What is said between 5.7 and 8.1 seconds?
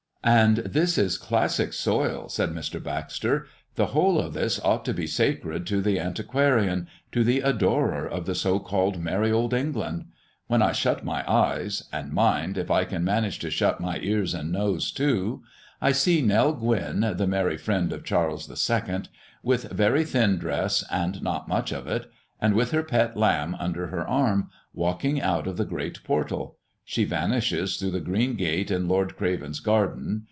the antiquarian, to the adorer